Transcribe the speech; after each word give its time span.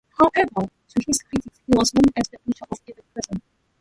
However 0.17 0.47
to 0.87 1.03
his 1.05 1.21
critics 1.21 1.59
he 1.67 1.75
was 1.77 1.93
known 1.93 2.11
as 2.17 2.27
"the 2.29 2.39
butcher 2.43 2.65
of 2.71 2.79
Evin 2.89 3.03
Prison". 3.13 3.39